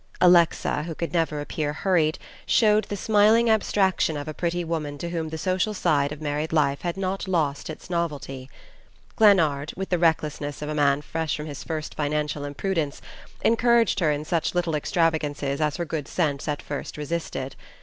Alexa, 0.19 0.81
who 0.81 0.95
could 0.95 1.13
never 1.13 1.39
appear 1.41 1.73
hurried, 1.73 2.17
showed 2.47 2.85
the 2.85 2.97
smiling 2.97 3.51
abstraction 3.51 4.17
of 4.17 4.27
a 4.27 4.33
pretty 4.33 4.63
woman 4.63 4.97
to 4.97 5.09
whom 5.11 5.29
the 5.29 5.37
social 5.37 5.75
side 5.75 6.11
of 6.11 6.19
married 6.19 6.51
life 6.51 6.81
has 6.81 6.97
not 6.97 7.27
lost 7.27 7.69
its 7.69 7.87
novelty. 7.87 8.49
Glennard, 9.15 9.71
with 9.77 9.89
the 9.89 9.99
recklessness 9.99 10.63
of 10.63 10.69
a 10.69 10.73
man 10.73 11.03
fresh 11.03 11.35
from 11.37 11.45
his 11.45 11.63
first 11.63 11.93
financial 11.93 12.45
imprudence, 12.45 12.99
encouraged 13.43 13.99
her 13.99 14.09
in 14.09 14.25
such 14.25 14.55
little 14.55 14.73
extravagances 14.73 15.61
as 15.61 15.77
her 15.77 15.85
good 15.85 16.07
sense 16.07 16.47
at 16.47 16.63
first 16.63 16.97
resisted. 16.97 17.55